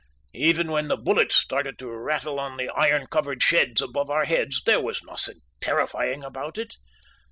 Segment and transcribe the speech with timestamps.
[0.33, 4.25] Even when the bullets started in to rattle on the iron covered sheds above our
[4.25, 6.77] heads there was nothing terrifying about it.